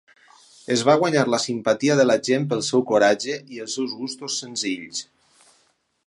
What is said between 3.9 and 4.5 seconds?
gustos